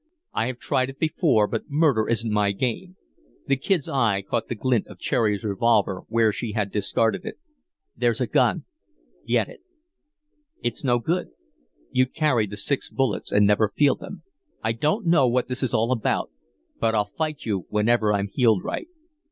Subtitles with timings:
[0.33, 2.95] "I have tried it before, but murder isn't my game."
[3.45, 7.37] The Kid's eye caught the glint of Cherry's revolver where she had discarded it.
[7.95, 8.65] "There's a gun
[9.27, 9.59] get it."
[10.63, 11.27] "It's no good.
[11.91, 14.23] You'd carry the six bullets and never feel them.
[14.63, 16.31] I don't know what this is all about,
[16.79, 18.87] but I'll fight you whenever I'm heeled right."